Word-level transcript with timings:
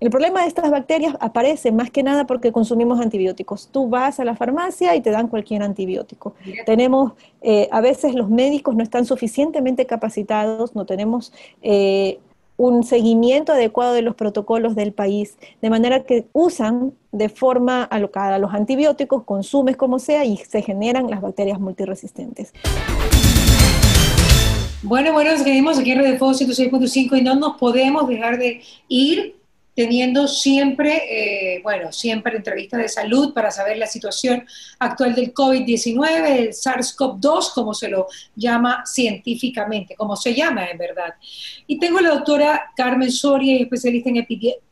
El 0.00 0.08
problema 0.08 0.40
de 0.40 0.48
estas 0.48 0.70
bacterias 0.70 1.14
aparece 1.20 1.72
más 1.72 1.90
que 1.90 2.02
nada 2.02 2.26
porque 2.26 2.52
consumimos 2.52 3.00
antibióticos. 3.00 3.68
Tú 3.70 3.86
vas 3.86 4.18
a 4.18 4.24
la 4.24 4.34
farmacia 4.34 4.96
y 4.96 5.02
te 5.02 5.10
dan 5.10 5.28
cualquier 5.28 5.62
antibiótico. 5.62 6.34
Tenemos, 6.64 7.12
eh, 7.42 7.68
a 7.70 7.82
veces 7.82 8.14
los 8.14 8.30
médicos 8.30 8.74
no 8.74 8.82
están 8.82 9.04
suficientemente 9.04 9.84
capacitados, 9.84 10.74
no 10.74 10.86
tenemos 10.86 11.34
eh, 11.60 12.18
un 12.56 12.82
seguimiento 12.82 13.52
adecuado 13.52 13.92
de 13.92 14.00
los 14.00 14.14
protocolos 14.14 14.74
del 14.74 14.94
país, 14.94 15.36
de 15.60 15.68
manera 15.68 16.04
que 16.04 16.26
usan 16.32 16.94
de 17.12 17.28
forma 17.28 17.82
alocada 17.84 18.38
los 18.38 18.54
antibióticos, 18.54 19.24
consumes 19.24 19.76
como 19.76 19.98
sea 19.98 20.24
y 20.24 20.38
se 20.38 20.62
generan 20.62 21.10
las 21.10 21.20
bacterias 21.20 21.60
multiresistentes. 21.60 22.54
Bueno, 24.82 25.12
bueno, 25.12 25.36
seguimos 25.36 25.78
aquí 25.78 25.90
en 25.90 25.98
Red 25.98 26.16
Fuego 26.16 26.32
106.5 26.32 27.18
y 27.18 27.22
no 27.22 27.34
nos 27.34 27.58
podemos 27.58 28.08
dejar 28.08 28.38
de 28.38 28.62
ir 28.88 29.39
teniendo 29.80 30.28
siempre, 30.28 31.04
eh, 31.08 31.60
bueno, 31.62 31.90
siempre 31.90 32.36
entrevistas 32.36 32.82
de 32.82 32.88
salud 32.90 33.32
para 33.32 33.50
saber 33.50 33.78
la 33.78 33.86
situación 33.86 34.44
actual 34.78 35.14
del 35.14 35.32
COVID-19, 35.32 36.36
el 36.36 36.48
SARS-CoV-2, 36.50 37.54
como 37.54 37.72
se 37.72 37.88
lo 37.88 38.06
llama 38.36 38.84
científicamente, 38.84 39.94
como 39.96 40.16
se 40.16 40.34
llama 40.34 40.66
en 40.66 40.76
verdad. 40.76 41.14
Y 41.66 41.78
tengo 41.78 41.96
a 41.96 42.02
la 42.02 42.10
doctora 42.10 42.62
Carmen 42.76 43.10
Soria, 43.10 43.56
especialista 43.56 44.10
en 44.10 44.26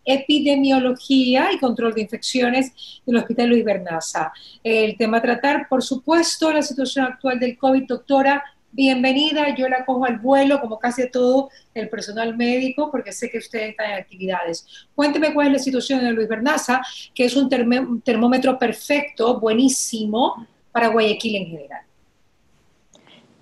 epidemiología 0.05 1.53
y 1.55 1.59
control 1.59 1.95
de 1.95 2.03
infecciones 2.03 3.01
del 3.07 3.17
Hospital 3.17 3.49
Luis 3.49 3.65
Bernaza. 3.65 4.31
El 4.63 4.95
tema 4.99 5.17
a 5.17 5.23
tratar, 5.23 5.69
por 5.71 5.83
supuesto, 5.83 6.53
la 6.53 6.61
situación 6.61 7.07
actual 7.07 7.41
del 7.41 7.57
COVID. 7.57 7.85
Doctora, 7.87 8.45
bienvenida, 8.73 9.55
yo 9.57 9.69
la 9.69 9.85
cojo 9.85 10.05
al 10.05 10.19
vuelo, 10.19 10.61
como 10.61 10.79
casi 10.79 11.11
todo 11.11 11.51
el 11.75 11.89
personal 11.89 12.37
médico, 12.37 12.91
porque 12.91 13.13
sé 13.13 13.31
que 13.31 13.39
usted 13.39 13.69
está 13.69 13.85
en 13.87 14.01
actividades. 14.01 14.67
Cuénteme 14.95 15.33
cuál 15.35 15.49
es 15.49 15.53
la 15.55 15.59
situación 15.59 16.01
de 16.01 16.13
Luis 16.13 16.29
Bernaza, 16.29 16.81
que 17.15 17.25
es 17.25 17.37
un, 17.37 17.49
termómetro 17.49 18.59
perfecto, 18.59 19.41
buenísimo, 19.41 20.47
para 20.73 20.89
Guayaquil 20.89 21.37
en 21.37 21.47
general. 21.47 21.83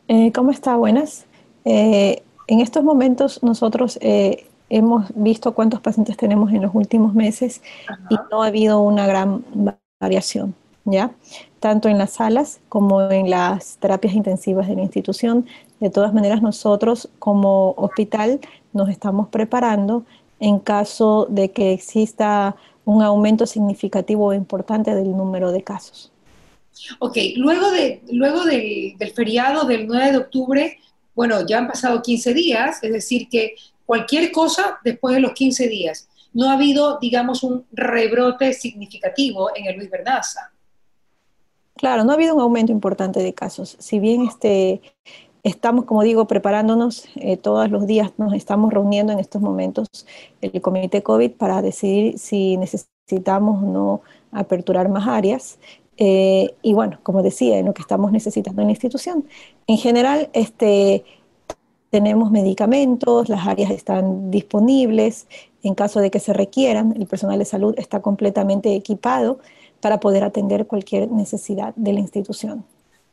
Eh, 0.08 0.32
¿Cómo 0.32 0.50
está? 0.50 0.76
Buenas. 0.76 1.26
Eh, 1.64 2.22
en 2.46 2.60
estos 2.60 2.84
momentos 2.84 3.42
nosotros 3.42 3.98
eh, 4.00 4.46
hemos 4.70 5.06
visto 5.14 5.52
cuántos 5.52 5.80
pacientes 5.80 6.16
tenemos 6.16 6.52
en 6.52 6.62
los 6.62 6.74
últimos 6.74 7.14
meses 7.14 7.60
y 8.08 8.16
no 8.30 8.42
ha 8.42 8.46
habido 8.46 8.80
una 8.80 9.06
gran 9.06 9.44
variación, 9.98 10.54
tanto 11.60 11.88
en 11.88 11.98
las 11.98 12.14
salas 12.14 12.60
como 12.68 13.10
en 13.10 13.30
las 13.30 13.76
terapias 13.78 14.14
intensivas 14.14 14.68
de 14.68 14.76
la 14.76 14.82
institución. 14.82 15.46
De 15.80 15.90
todas 15.90 16.14
maneras, 16.14 16.42
nosotros 16.42 17.08
como 17.18 17.72
hospital 17.76 18.40
nos 18.72 18.88
estamos 18.88 19.28
preparando 19.28 20.04
en 20.40 20.58
caso 20.58 21.26
de 21.28 21.50
que 21.50 21.72
exista 21.72 22.56
un 22.84 23.02
aumento 23.02 23.46
significativo 23.46 24.32
e 24.32 24.36
importante 24.36 24.94
del 24.94 25.16
número 25.16 25.50
de 25.50 25.62
casos. 25.62 26.12
Ok, 26.98 27.16
luego, 27.36 27.70
de, 27.70 28.02
luego 28.12 28.44
del, 28.44 28.96
del 28.98 29.10
feriado 29.12 29.64
del 29.64 29.86
9 29.86 30.12
de 30.12 30.18
octubre, 30.18 30.78
bueno, 31.14 31.46
ya 31.46 31.58
han 31.58 31.66
pasado 31.66 32.02
15 32.02 32.34
días, 32.34 32.82
es 32.82 32.92
decir, 32.92 33.28
que 33.28 33.54
cualquier 33.86 34.30
cosa 34.30 34.78
después 34.84 35.14
de 35.14 35.20
los 35.20 35.32
15 35.32 35.68
días. 35.68 36.08
No 36.34 36.50
ha 36.50 36.52
habido, 36.52 36.98
digamos, 37.00 37.42
un 37.42 37.64
rebrote 37.72 38.52
significativo 38.52 39.50
en 39.56 39.66
el 39.66 39.76
Luis 39.76 39.90
Bernaza. 39.90 40.52
Claro, 41.76 42.04
no 42.04 42.12
ha 42.12 42.14
habido 42.14 42.34
un 42.34 42.40
aumento 42.40 42.72
importante 42.72 43.22
de 43.22 43.34
casos. 43.34 43.76
Si 43.78 43.98
bien 43.98 44.22
este, 44.22 44.80
estamos, 45.42 45.84
como 45.84 46.02
digo, 46.02 46.26
preparándonos, 46.26 47.06
eh, 47.16 47.36
todos 47.36 47.70
los 47.70 47.86
días 47.86 48.12
nos 48.16 48.32
estamos 48.32 48.72
reuniendo 48.72 49.12
en 49.12 49.18
estos 49.18 49.42
momentos 49.42 49.88
el 50.40 50.60
comité 50.62 51.02
COVID 51.02 51.32
para 51.32 51.60
decidir 51.60 52.18
si 52.18 52.56
necesitamos 52.56 53.62
o 53.62 53.66
no 53.66 54.00
aperturar 54.32 54.88
más 54.88 55.06
áreas. 55.06 55.58
Eh, 55.98 56.54
y 56.62 56.72
bueno, 56.72 56.98
como 57.02 57.22
decía, 57.22 57.58
en 57.58 57.66
lo 57.66 57.74
que 57.74 57.82
estamos 57.82 58.10
necesitando 58.10 58.62
en 58.62 58.68
la 58.68 58.72
institución. 58.72 59.26
En 59.66 59.76
general, 59.76 60.30
este, 60.32 61.04
tenemos 61.90 62.30
medicamentos, 62.30 63.28
las 63.28 63.46
áreas 63.46 63.70
están 63.70 64.30
disponibles, 64.30 65.26
en 65.62 65.74
caso 65.74 66.00
de 66.00 66.10
que 66.10 66.20
se 66.20 66.32
requieran, 66.32 66.94
el 66.96 67.06
personal 67.06 67.38
de 67.38 67.44
salud 67.44 67.74
está 67.76 68.00
completamente 68.00 68.74
equipado 68.74 69.40
para 69.80 70.00
poder 70.00 70.24
atender 70.24 70.66
cualquier 70.66 71.10
necesidad 71.10 71.74
de 71.76 71.92
la 71.92 72.00
institución. 72.00 72.64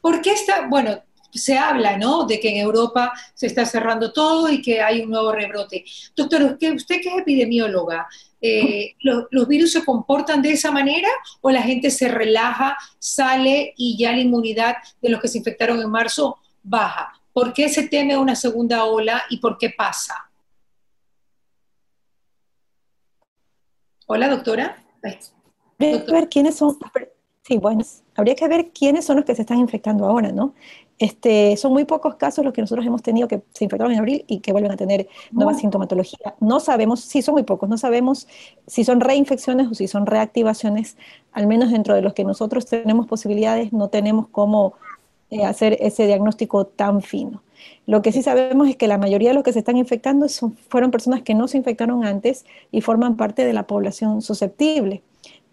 ¿Por 0.01 0.22
qué 0.22 0.31
está, 0.31 0.68
bueno, 0.68 1.01
se 1.34 1.57
habla, 1.57 1.97
¿no? 1.97 2.25
De 2.25 2.40
que 2.40 2.50
en 2.50 2.57
Europa 2.57 3.13
se 3.34 3.47
está 3.47 3.66
cerrando 3.66 4.13
todo 4.13 4.50
y 4.50 4.62
que 4.62 4.81
hay 4.81 5.02
un 5.02 5.09
nuevo 5.09 5.31
rebrote. 5.31 5.84
Doctor, 6.16 6.44
usted, 6.44 7.02
que 7.02 7.09
es 7.09 7.18
epidemióloga, 7.18 8.07
eh, 8.40 8.96
¿los, 9.00 9.47
virus 9.47 9.72
se 9.72 9.85
comportan 9.85 10.41
de 10.41 10.52
esa 10.52 10.69
manera 10.72 11.07
o 11.41 11.50
la 11.50 11.62
gente 11.62 11.90
se 11.90 12.07
relaja, 12.07 12.78
sale 13.00 13.73
y 13.78 13.97
ya 13.97 14.12
la 14.12 14.19
inmunidad 14.19 14.75
de 15.02 15.09
los 15.09 15.22
que 15.22 15.28
se 15.28 15.38
infectaron 15.38 15.81
en 15.81 15.90
marzo 15.90 16.38
baja? 16.62 17.13
¿Por 17.31 17.53
qué 17.53 17.69
se 17.69 17.88
teme 17.88 18.18
una 18.18 18.35
segunda 18.35 18.85
ola 18.85 19.23
y 19.29 19.38
por 19.38 19.57
qué 19.57 19.72
pasa? 19.72 20.29
Hola, 24.06 24.29
doctora. 24.29 24.84
Habría 25.86 26.06
que 26.06 26.12
ver 26.12 26.30
quiénes 26.30 26.56
son, 26.56 26.78
sí, 27.44 27.58
bueno, 27.58 27.84
habría 28.16 28.36
que 28.36 28.48
ver 28.48 28.72
quiénes 28.72 29.06
son 29.06 29.18
los 29.18 29.26
que 29.26 29.36
se 29.36 29.42
están 29.42 29.60
infectando 29.60 30.06
ahora, 30.06 30.32
¿no? 30.32 30.54
Este, 31.00 31.58
son 31.58 31.74
muy 31.74 31.86
pocos 31.86 32.16
casos 32.16 32.46
los 32.46 32.54
que 32.54 32.62
nosotros 32.62 32.86
hemos 32.86 33.02
tenido 33.02 33.28
que 33.28 33.42
se 33.54 33.66
infectaron 33.66 33.92
en 33.92 34.00
abril 34.00 34.26
y 34.28 34.40
que 34.40 34.52
vuelven 34.52 34.72
a 34.72 34.78
tener 34.78 35.08
nueva 35.32 35.54
sintomatología. 35.54 36.36
No 36.40 36.60
sabemos, 36.60 37.02
sí 37.02 37.22
son 37.22 37.34
muy 37.34 37.44
pocos, 37.44 37.68
no 37.68 37.78
sabemos 37.78 38.28
si 38.68 38.84
son 38.84 39.02
reinfecciones 39.02 39.68
o 39.68 39.74
si 39.74 39.88
son 39.88 40.06
reactivaciones, 40.06 40.98
al 41.32 41.48
menos 41.48 41.72
dentro 41.72 41.96
de 41.96 42.02
los 42.02 42.14
que 42.14 42.24
nosotros 42.24 42.68
tenemos 42.68 43.08
posibilidades, 43.08 43.74
no 43.74 43.90
tenemos 43.90 44.28
cómo 44.28 44.76
eh, 45.30 45.44
hacer 45.44 45.78
ese 45.82 46.06
diagnóstico 46.06 46.68
tan 46.68 47.02
fino. 47.02 47.42
Lo 47.88 48.02
que 48.02 48.12
sí 48.12 48.22
sabemos 48.22 48.70
es 48.70 48.78
que 48.78 48.88
la 48.88 48.98
mayoría 48.98 49.30
de 49.30 49.36
los 49.36 49.44
que 49.44 49.52
se 49.52 49.60
están 49.60 49.78
infectando 49.78 50.30
son, 50.30 50.56
fueron 50.70 50.92
personas 50.92 51.24
que 51.24 51.34
no 51.34 51.48
se 51.48 51.58
infectaron 51.58 52.06
antes 52.06 52.46
y 52.72 52.82
forman 52.82 53.18
parte 53.18 53.46
de 53.46 53.54
la 53.54 53.66
población 53.66 54.22
susceptible. 54.22 55.02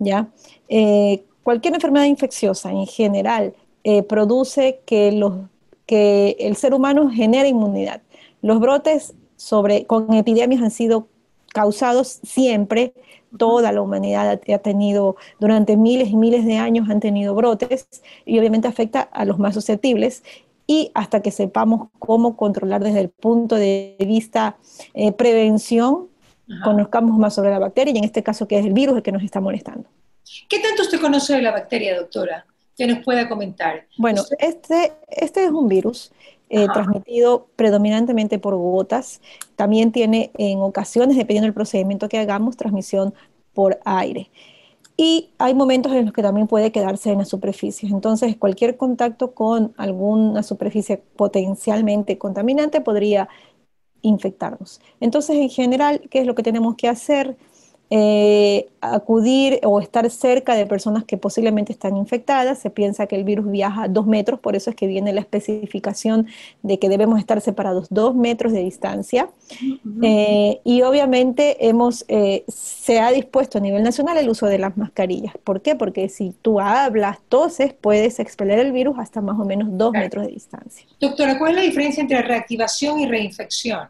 ¿Ya? 0.01 0.29
Eh, 0.69 1.23
cualquier 1.45 1.75
enfermedad 1.75 2.07
infecciosa 2.07 2.73
en 2.73 2.87
general 2.87 3.55
eh, 3.85 4.03
produce 4.03 4.81
que, 4.85 5.13
los, 5.13 5.35
que 5.87 6.37
el 6.41 6.57
ser 6.57 6.75
humano 6.75 7.09
genere 7.11 7.49
inmunidad. 7.49 8.03
Los 8.43 8.59
brotes 8.59 9.15
sobre, 9.37 9.87
con 9.87 10.13
epidemias 10.13 10.63
han 10.63 10.71
sido 10.73 11.07
causados 11.53 12.21
siempre, 12.23 12.93
toda 13.37 13.73
la 13.73 13.81
humanidad 13.81 14.41
ha 14.53 14.59
tenido, 14.59 15.17
durante 15.39 15.77
miles 15.77 16.09
y 16.11 16.17
miles 16.17 16.45
de 16.45 16.57
años 16.57 16.89
han 16.91 17.01
tenido 17.01 17.35
brotes 17.35 17.89
y 18.25 18.39
obviamente 18.39 18.69
afecta 18.69 19.03
a 19.03 19.25
los 19.25 19.39
más 19.39 19.55
susceptibles 19.55 20.23
y 20.67 20.93
hasta 20.95 21.21
que 21.21 21.33
sepamos 21.33 21.89
cómo 21.99 22.37
controlar 22.37 22.85
desde 22.85 23.01
el 23.01 23.09
punto 23.09 23.57
de 23.57 23.97
vista 23.99 24.57
eh, 24.95 25.11
prevención, 25.11 26.10
conozcamos 26.65 27.19
más 27.19 27.35
sobre 27.35 27.51
la 27.51 27.59
bacteria 27.59 27.95
y 27.95 27.99
en 27.99 28.05
este 28.05 28.23
caso 28.23 28.47
que 28.49 28.59
es 28.59 28.67
el 28.67 28.73
virus 28.73 28.97
el 28.97 29.03
que 29.03 29.13
nos 29.13 29.23
está 29.23 29.41
molestando. 29.41 29.89
¿Qué 30.49 30.59
tanto 30.61 30.83
usted 30.83 31.01
conoce 31.01 31.35
de 31.35 31.43
la 31.43 31.53
bacteria, 31.53 31.99
doctora? 31.99 32.47
Que 32.77 32.87
nos 32.87 33.05
pueda 33.05 33.29
comentar. 33.29 33.87
Bueno, 33.99 34.23
este, 34.39 34.93
este 35.09 35.45
es 35.45 35.51
un 35.51 35.69
virus 35.69 36.13
eh, 36.49 36.67
transmitido 36.73 37.47
predominantemente 37.57 38.39
por 38.39 38.57
gotas. 38.57 39.21
También 39.57 39.93
tiene 39.93 40.31
en 40.37 40.61
ocasiones, 40.61 41.17
dependiendo 41.17 41.47
del 41.47 41.55
procedimiento 41.55 42.09
que 42.09 42.19
hagamos, 42.19 42.57
transmisión 42.57 43.15
por 43.55 43.79
aire. 43.85 44.31
Y 44.97 45.31
hay 45.39 45.55
momentos 45.55 45.93
en 45.93 46.05
los 46.05 46.13
que 46.13 46.23
también 46.23 46.47
puede 46.47 46.73
quedarse 46.73 47.11
en 47.11 47.19
la 47.19 47.25
superficie. 47.25 47.89
Entonces, 47.89 48.37
cualquier 48.37 48.77
contacto 48.77 49.33
con 49.33 49.73
alguna 49.77 50.43
superficie 50.43 50.99
potencialmente 50.99 52.19
contaminante 52.19 52.81
podría 52.81 53.29
infectarnos. 54.03 54.81
Entonces, 55.01 55.37
en 55.37 55.51
general, 55.51 56.03
¿qué 56.11 56.21
es 56.21 56.27
lo 56.27 56.35
que 56.35 56.43
tenemos 56.43 56.77
que 56.77 56.89
hacer? 56.89 57.37
Eh, 57.93 58.69
acudir 58.81 59.59
o 59.65 59.81
estar 59.81 60.09
cerca 60.11 60.55
de 60.55 60.65
personas 60.65 61.05
que 61.05 61.17
posiblemente 61.17 61.73
están 61.73 61.97
infectadas. 61.97 62.61
Se 62.61 62.71
piensa 62.71 63.09
que 63.09 63.17
el 63.17 63.25
virus 63.25 63.51
viaja 63.51 63.89
dos 63.89 64.07
metros, 64.07 64.39
por 64.39 64.55
eso 64.55 64.71
es 64.71 64.77
que 64.77 64.87
viene 64.87 65.13
la 65.13 65.21
especificación 65.21 66.29
de 66.63 66.79
que 66.79 66.89
debemos 66.89 67.19
estar 67.19 67.41
separados 67.41 67.89
dos 67.91 68.15
metros 68.15 68.53
de 68.53 68.61
distancia. 68.61 69.29
Eh, 70.03 70.61
y 70.63 70.83
obviamente 70.83 71.67
hemos, 71.67 72.05
eh, 72.07 72.45
se 72.47 73.01
ha 73.01 73.11
dispuesto 73.11 73.59
a 73.59 73.61
nivel 73.61 73.83
nacional 73.83 74.17
el 74.19 74.29
uso 74.29 74.47
de 74.47 74.59
las 74.59 74.77
mascarillas. 74.77 75.35
¿Por 75.43 75.61
qué? 75.61 75.75
Porque 75.75 76.09
si 76.09 76.33
tú 76.43 76.61
hablas, 76.61 77.19
toses, 77.29 77.75
puedes 77.75 78.21
expeler 78.21 78.61
el 78.61 78.71
virus 78.71 78.99
hasta 79.01 79.21
más 79.21 79.39
o 79.39 79.45
menos 79.45 79.69
dos 79.73 79.93
metros 79.93 80.27
de 80.27 80.33
distancia. 80.33 80.87
Doctora, 81.01 81.39
¿cuál 81.39 81.51
es 81.51 81.57
la 81.57 81.63
diferencia 81.63 82.01
entre 82.01 82.23
reactivación 82.23 83.01
y 83.01 83.07
reinfección? 83.07 83.89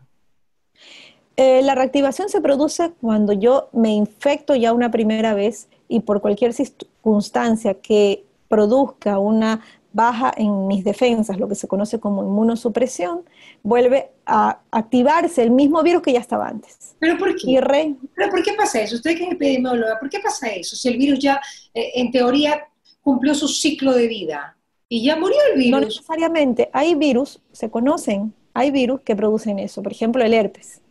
Eh, 1.43 1.63
la 1.63 1.75
reactivación 1.75 2.29
se 2.29 2.43
produce 2.43 2.93
cuando 3.01 3.33
yo 3.33 3.71
me 3.73 3.95
infecto 3.95 4.55
ya 4.55 4.75
una 4.75 4.91
primera 4.91 5.33
vez 5.33 5.69
y 5.89 6.01
por 6.01 6.21
cualquier 6.21 6.53
circunstancia 6.53 7.73
que 7.81 8.27
produzca 8.47 9.19
una 9.19 9.65
baja 9.95 10.35
en 10.37 10.67
mis 10.67 10.85
defensas, 10.85 11.41
lo 11.41 11.49
que 11.49 11.55
se 11.55 11.67
conoce 11.67 11.99
como 11.99 12.23
inmunosupresión, 12.23 13.23
vuelve 13.63 14.11
a 14.27 14.59
activarse 14.71 15.43
el 15.43 15.51
mismo 15.51 15.83
virus 15.83 16.03
que 16.03 16.13
ya 16.13 16.21
estaba 16.21 16.47
antes. 16.47 16.95
¿Pero 16.99 17.17
por 17.17 17.35
qué? 17.35 17.97
¿Pero 18.15 18.31
por 18.31 18.43
qué 18.43 18.53
pasa 18.53 18.83
eso? 18.83 18.97
Usted 18.97 19.17
que 19.17 19.25
es 19.25 19.33
epidemióloga, 19.33 19.99
¿por 19.99 20.11
qué 20.11 20.21
pasa 20.21 20.49
eso? 20.49 20.77
Si 20.77 20.89
el 20.91 20.99
virus 20.99 21.21
ya, 21.21 21.41
eh, 21.73 21.93
en 21.95 22.13
teoría, 22.13 22.69
cumplió 23.01 23.35
su 23.35 23.49
ciclo 23.49 23.95
de 23.95 24.09
vida 24.09 24.59
y 24.91 25.07
ya 25.07 25.17
murió 25.17 25.39
el 25.51 25.59
virus. 25.59 25.71
No 25.71 25.81
necesariamente. 25.81 26.69
Hay 26.75 26.97
virus, 26.97 27.41
se 27.51 27.71
conocen, 27.71 28.35
hay 28.53 28.71
virus 28.71 29.01
que 29.01 29.17
producen 29.17 29.59
eso. 29.59 29.83
Por 29.83 29.93
ejemplo, 29.93 30.23
el 30.23 30.35
herpes, 30.35 30.83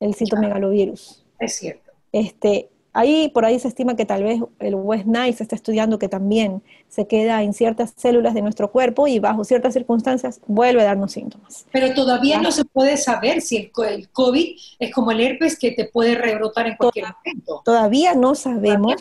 el 0.00 0.14
citomegalovirus. 0.14 1.24
Es 1.38 1.54
cierto. 1.54 1.92
Este, 2.12 2.70
Ahí, 2.92 3.28
por 3.28 3.44
ahí 3.44 3.58
se 3.60 3.68
estima 3.68 3.94
que 3.94 4.04
tal 4.04 4.24
vez 4.24 4.40
el 4.58 4.74
West 4.74 5.06
Nile 5.06 5.32
se 5.32 5.44
está 5.44 5.54
estudiando 5.54 5.98
que 6.00 6.08
también 6.08 6.60
se 6.88 7.06
queda 7.06 7.42
en 7.44 7.54
ciertas 7.54 7.92
células 7.96 8.34
de 8.34 8.42
nuestro 8.42 8.72
cuerpo 8.72 9.06
y 9.06 9.20
bajo 9.20 9.44
ciertas 9.44 9.74
circunstancias 9.74 10.40
vuelve 10.48 10.82
a 10.82 10.86
darnos 10.86 11.12
síntomas. 11.12 11.66
Pero 11.70 11.94
todavía 11.94 12.40
no 12.40 12.50
se 12.50 12.64
puede 12.64 12.96
saber 12.96 13.42
si 13.42 13.70
el, 13.88 14.08
COVID 14.10 14.56
es 14.80 14.92
como 14.92 15.12
el 15.12 15.20
herpes 15.20 15.56
que 15.56 15.70
te 15.70 15.84
puede 15.84 16.16
rebrotar 16.16 16.66
en 16.66 16.76
cualquier 16.76 17.06
momento. 17.06 17.62
Todavía 17.64 18.14
no 18.14 18.34
sabemos 18.34 18.96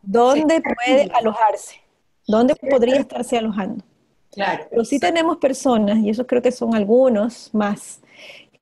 dónde 0.00 0.62
puede 0.62 1.10
alojarse, 1.12 1.82
dónde 2.26 2.56
podría 2.56 2.96
estarse 2.96 3.36
alojando. 3.36 3.84
Claro. 4.32 4.64
Pero 4.70 4.84
sí 4.86 4.98
tenemos 4.98 5.36
personas, 5.36 5.98
y 5.98 6.08
eso 6.08 6.26
creo 6.26 6.40
que 6.40 6.50
son 6.50 6.74
algunos 6.74 7.50
más, 7.52 8.00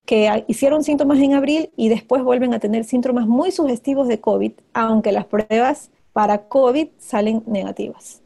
que 0.05 0.45
hicieron 0.49 0.83
síntomas 0.83 1.19
en 1.19 1.35
abril 1.35 1.71
y 1.77 1.89
después 1.89 2.23
vuelven 2.23 2.55
a 2.55 2.59
tener 2.59 2.85
síntomas 2.85 3.27
muy 3.27 3.53
sugestivos 3.53 4.09
de 4.09 4.21
COVID, 4.21 4.53
aunque 4.73 5.13
las 5.13 5.27
pruebas 5.27 5.91
para 6.13 6.49
COVID 6.49 6.89
salen 6.99 7.43
negativas. 7.47 8.21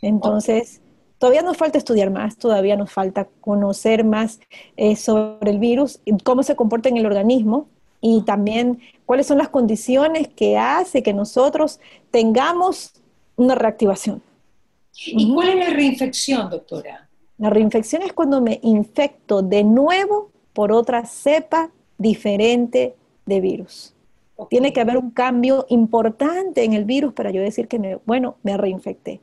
Entonces, 0.00 0.80
todavía 1.18 1.42
nos 1.42 1.56
falta 1.56 1.78
estudiar 1.78 2.10
más, 2.10 2.36
todavía 2.36 2.76
nos 2.76 2.92
falta 2.92 3.28
conocer 3.40 4.04
más 4.04 4.40
eh, 4.76 4.96
sobre 4.96 5.50
el 5.50 5.58
virus, 5.58 6.00
cómo 6.24 6.42
se 6.42 6.56
comporta 6.56 6.88
en 6.88 6.96
el 6.96 7.06
organismo 7.06 7.68
y 8.00 8.22
también 8.22 8.80
cuáles 9.04 9.26
son 9.26 9.38
las 9.38 9.48
condiciones 9.48 10.28
que 10.28 10.56
hace 10.56 11.02
que 11.02 11.12
nosotros 11.12 11.80
tengamos 12.10 12.92
una 13.36 13.56
reactivación. 13.56 14.22
¿Y 15.06 15.32
cuál 15.32 15.50
es 15.50 15.56
la 15.56 15.74
reinfección, 15.74 16.50
doctora? 16.50 17.08
La 17.38 17.50
reinfección 17.50 18.02
es 18.02 18.12
cuando 18.12 18.40
me 18.40 18.58
infecto 18.62 19.42
de 19.42 19.62
nuevo 19.62 20.30
por 20.58 20.72
otra 20.72 21.06
cepa 21.06 21.70
diferente 21.98 22.96
de 23.26 23.40
virus. 23.40 23.94
Tiene 24.50 24.72
que 24.72 24.80
haber 24.80 24.98
un 24.98 25.12
cambio 25.12 25.66
importante 25.68 26.64
en 26.64 26.72
el 26.72 26.84
virus 26.84 27.12
para 27.12 27.30
yo 27.30 27.40
decir 27.40 27.68
que, 27.68 27.78
me, 27.78 28.00
bueno, 28.06 28.38
me 28.42 28.56
reinfecté. 28.56 29.20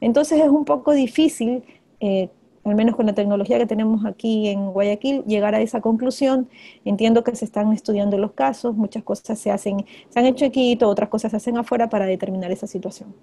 Entonces 0.00 0.40
es 0.40 0.48
un 0.48 0.64
poco 0.64 0.94
difícil, 0.94 1.62
eh, 2.00 2.30
al 2.64 2.74
menos 2.74 2.96
con 2.96 3.04
la 3.04 3.12
tecnología 3.12 3.58
que 3.58 3.66
tenemos 3.66 4.06
aquí 4.06 4.48
en 4.48 4.70
Guayaquil, 4.70 5.24
llegar 5.26 5.54
a 5.54 5.60
esa 5.60 5.82
conclusión. 5.82 6.48
Entiendo 6.86 7.22
que 7.22 7.36
se 7.36 7.44
están 7.44 7.70
estudiando 7.74 8.16
los 8.16 8.32
casos, 8.32 8.74
muchas 8.74 9.02
cosas 9.02 9.38
se 9.38 9.50
hacen, 9.50 9.84
se 10.08 10.18
han 10.18 10.24
hecho 10.24 10.46
aquí, 10.46 10.78
otras 10.80 11.10
cosas 11.10 11.32
se 11.32 11.36
hacen 11.36 11.58
afuera 11.58 11.90
para 11.90 12.06
determinar 12.06 12.50
esa 12.50 12.66
situación. 12.66 13.14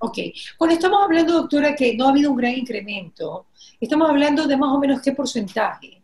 Ok, 0.00 0.18
cuando 0.58 0.74
estamos 0.74 1.02
hablando, 1.02 1.32
doctora, 1.32 1.74
que 1.74 1.96
no 1.96 2.04
ha 2.04 2.10
habido 2.10 2.30
un 2.30 2.36
gran 2.36 2.52
incremento, 2.52 3.46
estamos 3.80 4.10
hablando 4.10 4.46
de 4.46 4.58
más 4.58 4.76
o 4.76 4.78
menos 4.78 5.00
qué 5.00 5.12
porcentaje. 5.12 5.97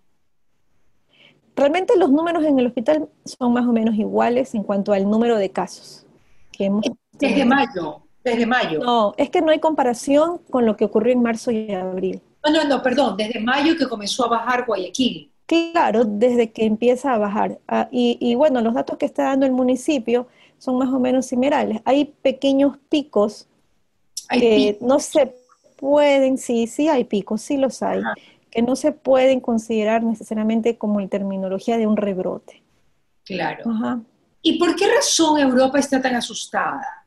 Realmente 1.57 1.97
los 1.97 2.11
números 2.11 2.45
en 2.45 2.59
el 2.59 2.67
hospital 2.67 3.09
son 3.25 3.53
más 3.53 3.67
o 3.67 3.73
menos 3.73 3.95
iguales 3.95 4.55
en 4.55 4.65
cuanto 4.65 4.93
al 4.93 5.09
número 5.09 5.37
de 5.39 5.51
casos 5.51 6.05
que 6.51 6.65
hemos 6.65 6.85
Desde 7.13 7.45
mayo, 7.45 8.03
desde 8.25 8.47
mayo. 8.47 8.81
No, 8.81 9.15
es 9.17 9.31
que 9.31 9.41
no 9.41 9.51
hay 9.51 9.61
comparación 9.61 10.39
con 10.51 10.67
lo 10.67 10.77
que 10.77 10.85
ocurrió 10.85 11.13
en 11.13 11.23
marzo 11.23 11.51
y 11.51 11.71
abril. 11.73 12.21
No, 12.45 12.51
no, 12.51 12.65
no, 12.65 12.83
perdón, 12.83 13.17
desde 13.17 13.41
mayo 13.41 13.77
que 13.77 13.89
comenzó 13.89 14.27
a 14.27 14.29
bajar 14.29 14.67
Guayaquil. 14.67 15.31
Claro, 15.47 16.05
desde 16.05 16.51
que 16.51 16.65
empieza 16.65 17.15
a 17.15 17.19
bajar. 17.19 17.59
Ah, 17.69 17.89
y, 17.91 18.35
bueno, 18.35 18.61
los 18.61 18.75
datos 18.75 18.99
que 18.99 19.07
está 19.07 19.25
dando 19.25 19.47
el 19.47 19.53
municipio 19.53 20.27
son 20.59 20.79
más 20.79 20.89
o 20.93 20.99
menos 20.99 21.27
similares. 21.27 21.81
Hay 21.85 22.07
pequeños 22.07 22.79
picos 22.89 23.47
que 24.31 24.79
no 24.81 24.99
se 25.01 25.35
pueden, 25.77 26.39
sí, 26.39 26.67
sí 26.67 26.89
hay 26.89 27.05
picos, 27.05 27.43
sí 27.43 27.59
los 27.59 27.83
hay 27.83 28.03
que 28.55 28.63
no 28.63 28.77
se 28.77 28.93
pueden 28.93 29.41
considerar 29.41 30.05
necesariamente 30.05 30.79
como 30.79 31.01
la 31.01 31.09
terminología 31.09 31.77
de 31.77 31.89
un 31.89 31.97
rebrote. 31.97 32.63
Claro. 33.25 33.65
¿Y 34.43 34.59
por 34.59 34.77
qué 34.77 34.87
razón 34.95 35.41
Europa 35.41 35.81
está 35.81 36.01
tan 36.01 36.15
asustada? 36.15 37.05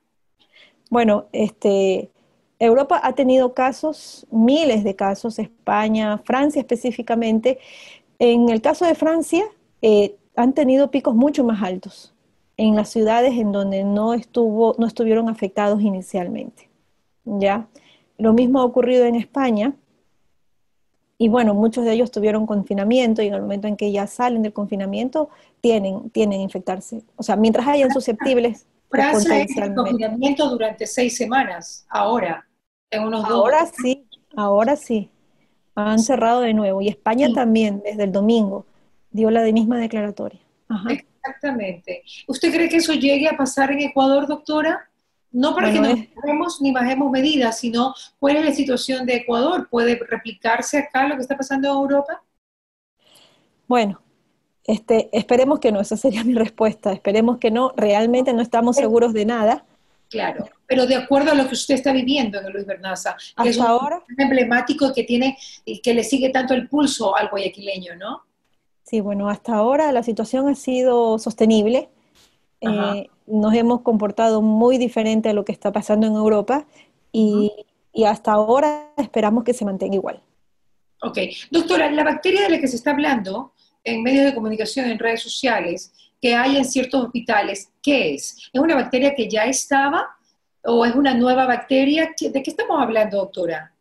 Bueno, 0.89 1.27
este, 1.31 2.11
Europa 2.59 2.99
ha 3.01 3.13
tenido 3.13 3.53
casos, 3.53 4.27
miles 4.29 4.83
de 4.83 4.95
casos, 4.95 5.39
España, 5.39 6.17
Francia 6.17 6.59
específicamente. 6.59 7.59
En 8.19 8.49
el 8.49 8.61
caso 8.61 8.85
de 8.85 8.95
Francia, 8.95 9.45
eh, 9.81 10.17
han 10.35 10.53
tenido 10.53 10.91
picos 10.91 11.15
mucho 11.15 11.45
más 11.45 11.63
altos 11.63 12.13
en 12.57 12.75
las 12.75 12.89
ciudades 12.89 13.33
en 13.37 13.53
donde 13.53 13.85
no, 13.85 14.13
estuvo, 14.13 14.75
no 14.77 14.85
estuvieron 14.85 15.29
afectados 15.29 15.81
inicialmente. 15.81 16.69
¿ya? 17.23 17.67
Lo 18.17 18.33
mismo 18.33 18.59
ha 18.59 18.65
ocurrido 18.65 19.05
en 19.05 19.15
España, 19.15 19.73
y 21.17 21.29
bueno, 21.29 21.53
muchos 21.53 21.83
de 21.83 21.93
ellos 21.93 22.11
tuvieron 22.11 22.45
confinamiento 22.45 23.21
y 23.21 23.27
en 23.27 23.33
el 23.33 23.41
momento 23.41 23.67
en 23.67 23.75
que 23.75 23.91
ya 23.91 24.05
salen 24.05 24.43
del 24.43 24.53
confinamiento 24.53 25.29
tienen, 25.61 26.09
tienen 26.11 26.41
infectarse. 26.41 27.01
O 27.15 27.23
sea, 27.23 27.35
mientras 27.35 27.67
hayan 27.67 27.91
susceptibles. 27.91 28.67
Francia 28.89 29.41
el 29.41 29.75
confinamiento 29.75 30.47
durante 30.49 30.85
seis 30.87 31.17
semanas, 31.17 31.85
ahora, 31.89 32.47
en 32.89 33.03
unos 33.03 33.25
Ahora 33.25 33.65
sí, 33.65 34.05
ahora 34.35 34.75
sí. 34.75 35.09
Han 35.75 35.99
cerrado 35.99 36.41
de 36.41 36.53
nuevo. 36.53 36.81
Y 36.81 36.87
España 36.87 37.31
también, 37.33 37.81
desde 37.83 38.03
el 38.03 38.11
domingo, 38.11 38.65
dio 39.11 39.29
la 39.29 39.43
misma 39.43 39.77
declaratoria. 39.77 40.39
Exactamente. 40.89 42.03
¿Usted 42.27 42.51
cree 42.51 42.69
que 42.69 42.77
eso 42.77 42.93
llegue 42.93 43.27
a 43.27 43.35
pasar 43.35 43.71
en 43.71 43.81
Ecuador, 43.81 44.27
doctora? 44.27 44.89
No 45.31 45.53
para 45.53 45.71
que 45.71 45.79
no 45.79 45.89
bajemos 46.15 46.61
ni 46.61 46.71
bajemos 46.71 47.11
medidas, 47.11 47.59
sino 47.59 47.93
cuál 48.19 48.37
es 48.37 48.45
la 48.45 48.51
situación 48.53 49.05
de 49.05 49.15
Ecuador. 49.17 49.67
¿Puede 49.69 49.95
replicarse 49.95 50.77
acá 50.79 51.07
lo 51.07 51.15
que 51.15 51.21
está 51.21 51.37
pasando 51.37 51.69
en 51.69 51.75
Europa? 51.75 52.23
Bueno, 53.67 54.01
este, 54.63 55.09
esperemos 55.11 55.59
que 55.59 55.71
no, 55.71 55.79
esa 55.79 55.97
sería 55.97 56.23
mi 56.25 56.33
respuesta. 56.33 56.91
Esperemos 56.91 57.37
que 57.37 57.51
no, 57.51 57.73
realmente 57.75 58.33
no 58.33 58.41
estamos 58.41 58.75
seguros 58.75 59.13
de 59.13 59.25
nada. 59.25 59.65
Claro, 60.09 60.47
pero 60.65 60.85
de 60.85 60.95
acuerdo 60.95 61.31
a 61.31 61.35
lo 61.35 61.47
que 61.47 61.53
usted 61.53 61.75
está 61.75 61.91
viviendo 61.91 62.39
en 62.39 62.53
Luis 62.53 62.65
Bernaza, 62.65 63.17
que 63.41 63.49
es 63.49 63.57
un 63.57 63.65
ahora, 63.65 64.01
emblemático 64.17 64.93
que 64.93 65.03
tiene 65.03 65.37
y 65.65 65.81
que 65.81 65.93
le 65.93 66.03
sigue 66.03 66.29
tanto 66.29 66.53
el 66.53 66.69
pulso 66.69 67.13
al 67.15 67.29
guayaquileño, 67.29 67.97
¿no? 67.97 68.23
Sí, 68.83 69.01
bueno, 69.01 69.27
hasta 69.27 69.53
ahora 69.53 69.91
la 69.91 70.03
situación 70.03 70.47
ha 70.47 70.55
sido 70.55 71.19
sostenible. 71.19 71.89
Eh, 72.61 73.09
nos 73.27 73.53
hemos 73.53 73.81
comportado 73.81 74.41
muy 74.41 74.77
diferente 74.77 75.29
a 75.29 75.33
lo 75.33 75.45
que 75.45 75.51
está 75.51 75.71
pasando 75.71 76.07
en 76.07 76.13
Europa 76.13 76.65
y, 77.11 77.51
hasta 78.05 78.31
ahora 78.31 78.91
esperamos 78.97 79.43
que 79.43 79.53
se 79.53 79.65
mantenga 79.65 79.95
igual. 79.95 80.21
Ok. 81.01 81.17
Doctora, 81.51 81.89
la 81.91 82.03
bacteria 82.03 82.43
de 82.43 82.49
la 82.49 82.59
que 82.59 82.67
se 82.67 82.75
está 82.75 82.91
hablando 82.91 83.53
en 83.83 84.03
medios 84.03 84.25
de 84.25 84.35
comunicación, 84.35 84.85
en 84.85 84.99
redes 84.99 85.21
sociales, 85.21 85.93
que 86.21 86.35
hay 86.35 86.57
en 86.57 86.65
ciertos 86.65 87.05
hospitales, 87.05 87.71
¿qué 87.81 88.13
es? 88.13 88.49
¿Es 88.51 88.61
una 88.61 88.75
bacteria 88.75 89.15
que 89.15 89.27
ya 89.27 89.45
estaba 89.45 90.07
o 90.63 90.85
es 90.85 90.95
una 90.95 91.13
nueva 91.13 91.45
bacteria? 91.45 92.13
¿De 92.19 92.43
qué 92.43 92.51
estamos 92.51 92.79
hablando, 92.79 93.17
doctora? 93.17 93.73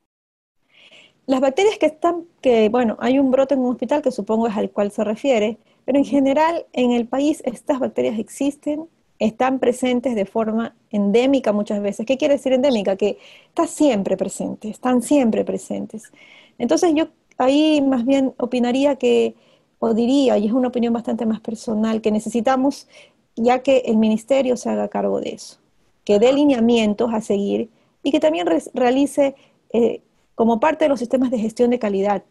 Las 1.26 1.40
bacterias 1.40 1.76
que 1.78 1.86
están, 1.86 2.24
que 2.40 2.68
bueno, 2.68 2.96
hay 3.00 3.18
un 3.18 3.30
brote 3.30 3.54
en 3.54 3.60
un 3.60 3.72
hospital 3.72 4.00
que 4.00 4.12
supongo 4.12 4.46
es 4.46 4.56
al 4.56 4.70
cual 4.70 4.92
se 4.92 5.02
refiere, 5.02 5.58
pero 5.86 5.98
en 5.98 6.04
general 6.04 6.66
en 6.74 6.92
el 6.92 7.06
país 7.06 7.42
estas 7.46 7.78
bacterias 7.78 8.18
existen, 8.18 8.88
están 9.18 9.60
presentes 9.60 10.14
de 10.14 10.26
forma 10.26 10.74
endémica 10.90 11.52
muchas 11.52 11.80
veces. 11.80 12.04
¿Qué 12.04 12.18
quiere 12.18 12.34
decir 12.34 12.52
endémica? 12.52 12.96
Que 12.96 13.18
está 13.48 13.66
siempre 13.66 14.16
presente, 14.16 14.68
están 14.68 15.00
siempre 15.00 15.44
presentes. 15.44 16.12
Entonces 16.58 16.92
yo 16.94 17.08
ahí 17.38 17.80
más 17.80 18.04
bien 18.04 18.34
opinaría 18.36 18.96
que, 18.96 19.36
o 19.78 19.94
diría, 19.94 20.36
y 20.36 20.46
es 20.46 20.52
una 20.52 20.68
opinión 20.68 20.92
bastante 20.92 21.24
más 21.24 21.40
personal, 21.40 22.02
que 22.02 22.10
necesitamos 22.10 22.88
ya 23.36 23.60
que 23.60 23.78
el 23.86 23.96
ministerio 23.96 24.56
se 24.56 24.68
haga 24.68 24.88
cargo 24.88 25.20
de 25.20 25.30
eso, 25.30 25.58
que 26.04 26.18
dé 26.18 26.32
lineamientos 26.32 27.14
a 27.14 27.20
seguir 27.20 27.70
y 28.02 28.10
que 28.10 28.18
también 28.18 28.48
realice 28.74 29.36
eh, 29.72 30.00
como 30.34 30.58
parte 30.58 30.86
de 30.86 30.88
los 30.88 30.98
sistemas 30.98 31.30
de 31.30 31.38
gestión 31.38 31.70
de 31.70 31.78
calidad 31.78 32.24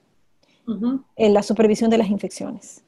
en 1.15 1.33
la 1.33 1.43
supervisión 1.43 1.89
de 1.89 1.99
las 1.99 2.09
infecciones. 2.09 2.84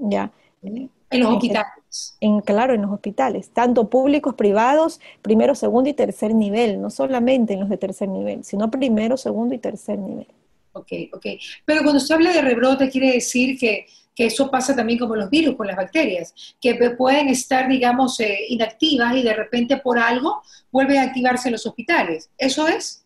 ¿Ya? 0.00 0.30
En 0.62 0.90
los 1.20 1.32
hospitales. 1.34 2.16
En, 2.20 2.40
claro, 2.40 2.74
en 2.74 2.82
los 2.82 2.92
hospitales, 2.92 3.50
tanto 3.50 3.90
públicos, 3.90 4.34
privados, 4.34 5.00
primero, 5.22 5.54
segundo 5.54 5.90
y 5.90 5.94
tercer 5.94 6.34
nivel, 6.34 6.80
no 6.80 6.90
solamente 6.90 7.54
en 7.54 7.60
los 7.60 7.68
de 7.68 7.78
tercer 7.78 8.08
nivel, 8.08 8.44
sino 8.44 8.70
primero, 8.70 9.16
segundo 9.16 9.54
y 9.54 9.58
tercer 9.58 9.98
nivel. 9.98 10.28
Ok, 10.72 10.92
ok. 11.12 11.26
Pero 11.64 11.82
cuando 11.82 11.98
se 11.98 12.14
habla 12.14 12.32
de 12.32 12.42
rebrote, 12.42 12.88
quiere 12.90 13.12
decir 13.12 13.58
que, 13.58 13.86
que 14.14 14.26
eso 14.26 14.50
pasa 14.50 14.76
también 14.76 15.00
como 15.00 15.16
los 15.16 15.28
virus, 15.30 15.56
con 15.56 15.66
las 15.66 15.76
bacterias, 15.76 16.32
que 16.60 16.74
pueden 16.96 17.28
estar, 17.28 17.68
digamos, 17.68 18.20
eh, 18.20 18.44
inactivas 18.48 19.16
y 19.16 19.22
de 19.22 19.34
repente 19.34 19.78
por 19.78 19.98
algo 19.98 20.42
vuelven 20.70 20.98
a 20.98 21.02
activarse 21.04 21.48
en 21.48 21.52
los 21.52 21.66
hospitales. 21.66 22.30
¿Eso 22.38 22.68
es? 22.68 23.04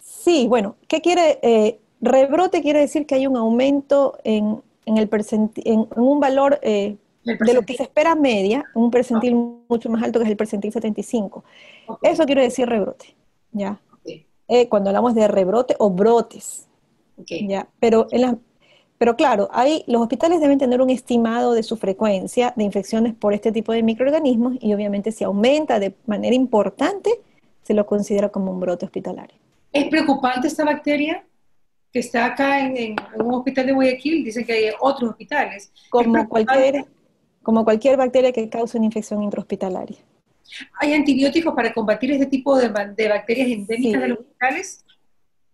Sí, 0.00 0.46
bueno, 0.48 0.76
¿qué 0.88 1.02
quiere? 1.02 1.38
Eh, 1.42 1.78
rebrote 2.00 2.62
quiere 2.62 2.80
decir 2.80 3.04
que 3.04 3.16
hay 3.16 3.26
un 3.26 3.36
aumento 3.36 4.18
en, 4.24 4.62
el 4.96 5.10
en, 5.64 5.88
un 5.96 6.20
valor 6.20 6.58
eh, 6.62 6.96
de 7.24 7.54
lo 7.54 7.62
que 7.62 7.74
se 7.74 7.82
espera 7.82 8.14
media, 8.14 8.64
un 8.74 8.90
percentil 8.90 9.34
mucho 9.68 9.90
más 9.90 10.02
alto 10.02 10.18
que 10.18 10.24
es 10.24 10.30
el 10.30 10.36
percentil 10.36 10.72
75. 10.72 11.44
Eso 12.02 12.24
quiere 12.24 12.42
decir 12.42 12.68
rebrote, 12.68 13.14
¿ya? 13.52 13.80
Eh, 14.48 14.68
cuando 14.68 14.88
hablamos 14.88 15.14
de 15.14 15.28
rebrote 15.28 15.76
o 15.78 15.90
brotes, 15.90 16.66
¿ya? 17.26 17.68
Pero, 17.80 18.06
en 18.10 18.40
pero 18.98 19.14
claro, 19.14 19.48
hay, 19.52 19.84
los 19.86 20.02
hospitales 20.02 20.40
deben 20.40 20.58
tener 20.58 20.80
un 20.82 20.90
estimado 20.90 21.52
de 21.52 21.62
su 21.62 21.76
frecuencia 21.76 22.52
de 22.56 22.64
infecciones 22.64 23.14
por 23.14 23.32
este 23.32 23.52
tipo 23.52 23.72
de 23.72 23.84
microorganismos 23.84 24.56
y 24.60 24.74
obviamente 24.74 25.12
si 25.12 25.22
aumenta 25.22 25.78
de 25.78 25.94
manera 26.06 26.34
importante, 26.34 27.10
se 27.62 27.74
lo 27.74 27.86
considera 27.86 28.30
como 28.30 28.50
un 28.50 28.58
brote 28.58 28.86
hospitalario. 28.86 29.36
¿Es 29.72 29.88
preocupante 29.88 30.48
esta 30.48 30.64
bacteria? 30.64 31.24
Que 31.92 32.00
está 32.00 32.26
acá 32.26 32.60
en, 32.66 32.96
un 33.16 33.34
hospital 33.34 33.66
de 33.66 33.72
Guayaquil, 33.72 34.24
dicen 34.24 34.44
que 34.44 34.52
hay 34.52 34.70
otros 34.80 35.10
hospitales. 35.10 35.72
Como 35.90 36.28
cualquier, 36.28 36.84
como 37.42 37.64
cualquier 37.64 37.96
bacteria 37.96 38.32
que 38.32 38.48
cause 38.48 38.76
una 38.76 38.86
infección 38.86 39.22
intrahospitalaria. 39.22 39.98
¿Hay 40.80 40.94
antibióticos 40.94 41.54
para 41.54 41.72
combatir 41.72 42.12
este 42.12 42.26
tipo 42.26 42.56
de, 42.56 42.68
bacterias 42.68 43.48
endémicas 43.48 44.02
de 44.02 44.08
los 44.08 44.18
hospitales? 44.18 44.84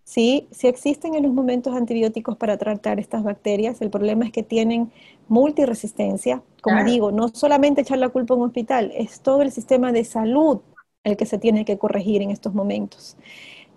Sí, 0.05 0.47
sí 0.50 0.69
existen 0.69 1.14
en 1.14 1.23
los 1.23 1.33
momentos 1.33 1.75
antibióticos 1.75 2.37
para 2.37 2.59
tratar 2.59 3.00
estas 3.00 3.23
bacterias. 3.23 3.81
El 3.81 3.91
problema 3.91 4.26
es 4.26 4.33
que 4.33 4.43
tienen 4.43 4.93
multiresistencia. 5.29 6.43
Como 6.61 6.85
digo, 6.85 7.11
no 7.11 7.29
solamente 7.29 7.81
echar 7.81 7.99
la 7.99 8.11
culpa 8.11 8.35
a 8.35 8.37
un 8.37 8.45
hospital, 8.45 8.93
es 8.95 9.21
todo 9.21 9.43
el 9.43 9.50
sistema 9.50 9.93
de 9.93 10.05
salud 10.05 10.61
el 11.05 11.17
que 11.17 11.26
se 11.26 11.38
tiene 11.38 11.64
que 11.64 11.79
corregir 11.79 12.23
en 12.23 12.31
estos 12.31 12.55
momentos. 12.55 13.17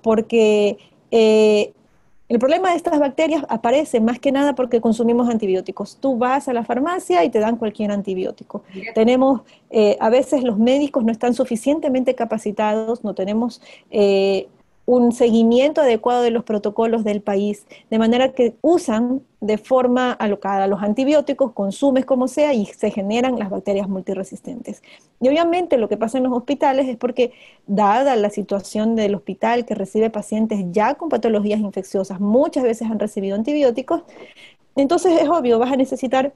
Porque 0.02 0.78
eh, 1.12 1.74
el 2.30 2.40
problema 2.40 2.72
de 2.72 2.76
estas 2.76 3.00
bacterias 3.00 3.46
aparece 3.48 4.02
más 4.02 4.20
que 4.20 4.34
nada 4.34 4.54
porque 4.54 4.82
consumimos 4.82 5.30
antibióticos. 5.30 5.98
Tú 5.98 6.18
vas 6.18 6.50
a 6.50 6.54
la 6.54 6.66
farmacia 6.66 7.24
y 7.24 7.30
te 7.30 7.40
dan 7.40 7.56
cualquier 7.56 7.92
antibiótico. 7.92 8.64
Tenemos, 8.94 9.42
eh, 9.70 9.96
a 10.00 10.10
veces 10.10 10.44
los 10.44 10.58
médicos 10.58 11.06
no 11.06 11.12
están 11.12 11.34
suficientemente 11.34 12.16
capacitados, 12.16 13.04
no 13.04 13.14
tenemos 13.14 13.62
eh, 13.92 14.48
un 14.88 15.12
seguimiento 15.12 15.82
adecuado 15.82 16.22
de 16.22 16.32
los 16.32 16.46
protocolos 16.46 17.04
del 17.04 17.22
país, 17.22 17.68
de 17.90 18.00
manera 18.00 18.32
que 18.32 18.56
usan 18.62 19.22
de 19.42 19.58
forma 19.58 20.14
alocada 20.14 20.66
los 20.66 20.82
antibióticos, 20.82 21.52
consumes 21.52 22.06
como 22.06 22.30
sea 22.30 22.54
y 22.54 22.66
se 22.68 22.90
generan 22.90 23.38
las 23.38 23.50
bacterias 23.50 23.90
multiresistentes. 23.90 24.82
Y 25.20 25.28
obviamente 25.28 25.78
lo 25.78 25.90
que 25.90 25.98
pasa 25.98 26.18
en 26.18 26.24
los 26.24 26.32
hospitales 26.32 26.88
es 26.88 26.96
porque, 26.96 27.34
dada 27.66 28.16
la 28.16 28.30
situación 28.30 28.96
del 28.96 29.16
hospital 29.16 29.66
que 29.66 29.76
recibe 29.76 30.10
pacientes 30.10 30.64
ya 30.72 30.96
con 30.96 31.10
patologías 31.10 31.60
infecciosas, 31.60 32.22
muchas 32.22 32.64
veces 32.64 32.90
han 32.90 32.98
recibido 32.98 33.36
antibióticos, 33.36 34.04
entonces 34.78 35.22
es 35.22 35.28
obvio, 35.28 35.60
vas 35.60 35.74
a 35.74 35.76
necesitar 35.76 36.34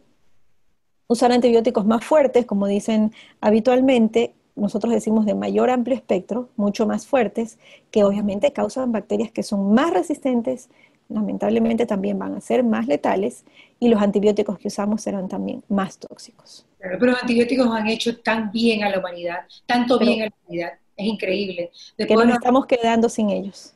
usar 1.08 1.32
antibióticos 1.32 1.86
más 1.86 2.04
fuertes, 2.04 2.46
como 2.46 2.68
dicen 2.68 3.14
habitualmente, 3.40 4.34
nosotros 4.62 4.94
decimos 4.94 5.26
de 5.26 5.34
mayor 5.34 5.72
amplio 5.72 5.96
espectro, 5.96 6.50
mucho 6.56 6.86
más 6.86 7.08
fuertes, 7.08 7.58
que 7.90 8.04
obviamente 8.04 8.54
causan 8.54 8.92
bacterias 8.92 9.32
que 9.32 9.42
son 9.42 9.74
más 9.74 9.92
resistentes, 9.92 10.70
lamentablemente 11.10 11.88
también 11.88 12.20
van 12.20 12.36
a 12.36 12.42
ser 12.42 12.64
más 12.64 12.86
letales 12.86 13.44
y 13.80 13.90
los 13.90 14.00
antibióticos 14.00 14.60
que 14.60 14.68
usamos 14.68 15.02
serán 15.02 15.28
también 15.28 15.64
más 15.68 15.98
tóxicos. 15.98 16.68
pero 16.78 17.08
los 17.08 17.20
antibióticos 17.20 17.68
han 17.72 17.88
hecho 17.88 18.20
tan 18.22 18.52
bien 18.52 18.84
a 18.84 18.90
la 18.90 19.00
humanidad, 19.00 19.40
tanto 19.66 19.98
bien 19.98 20.22
a 20.22 20.26
la 20.26 20.34
humanidad, 20.46 20.74
es 20.96 21.08
increíble. 21.08 21.72
que 21.98 22.16
nos 22.16 22.30
estamos 22.30 22.68
quedando 22.68 23.10
sin 23.10 23.32
ellos. 23.32 23.74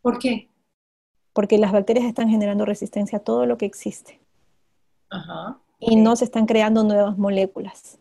¿Por 0.00 0.18
qué? 0.18 0.48
Porque 1.34 1.58
las 1.58 1.72
bacterias 1.72 2.06
están 2.06 2.30
generando 2.30 2.64
resistencia 2.64 3.18
a 3.18 3.22
todo 3.22 3.44
lo 3.44 3.58
que 3.58 3.66
existe. 3.66 4.20
Y 5.78 5.96
no 5.96 6.16
se 6.16 6.24
están 6.24 6.46
creando 6.46 6.82
nuevas 6.82 7.18
moléculas. 7.18 7.98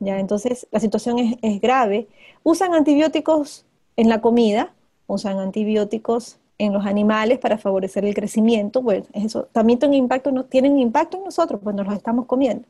¿Ya? 0.00 0.18
Entonces, 0.18 0.66
la 0.70 0.80
situación 0.80 1.18
es, 1.42 1.60
grave. 1.60 2.08
Usan 2.42 2.74
antibióticos 2.74 3.64
en 3.96 4.08
la 4.08 4.20
comida, 4.20 4.74
usan 5.06 5.38
antibióticos 5.38 6.38
en 6.58 6.72
los 6.72 6.86
animales 6.86 7.38
para 7.38 7.58
favorecer 7.58 8.04
el 8.04 8.14
crecimiento, 8.14 8.82
bueno, 8.82 9.06
eso 9.12 9.44
también 9.52 9.78
tiene 9.78 9.96
impacto, 9.96 10.32
tienen 10.44 10.78
impacto 10.78 11.16
en 11.16 11.24
nosotros 11.24 11.60
cuando 11.62 11.84
los 11.84 11.94
estamos 11.94 12.26
comiendo. 12.26 12.66